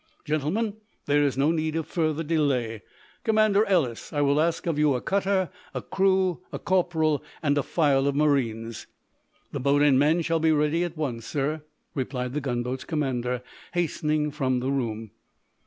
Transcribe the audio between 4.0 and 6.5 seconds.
I will ask of you a cutter, a crew,